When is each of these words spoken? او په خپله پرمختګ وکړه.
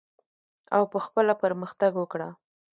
او 0.75 0.83
په 0.91 0.99
خپله 1.05 1.33
پرمختګ 1.43 1.91
وکړه. 1.97 2.29